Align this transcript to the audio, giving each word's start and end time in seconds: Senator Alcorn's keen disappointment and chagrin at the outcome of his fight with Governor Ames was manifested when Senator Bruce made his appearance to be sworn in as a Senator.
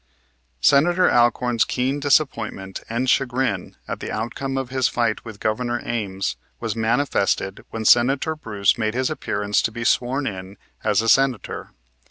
Senator 0.61 1.11
Alcorn's 1.11 1.63
keen 1.63 1.99
disappointment 1.99 2.81
and 2.89 3.07
chagrin 3.07 3.75
at 3.87 3.99
the 3.99 4.11
outcome 4.11 4.57
of 4.57 4.71
his 4.71 4.87
fight 4.87 5.23
with 5.23 5.39
Governor 5.39 5.79
Ames 5.85 6.37
was 6.59 6.75
manifested 6.75 7.63
when 7.69 7.85
Senator 7.85 8.35
Bruce 8.35 8.79
made 8.79 8.95
his 8.95 9.11
appearance 9.11 9.61
to 9.61 9.71
be 9.71 9.83
sworn 9.83 10.25
in 10.25 10.57
as 10.83 11.03
a 11.03 11.07
Senator. 11.07 11.69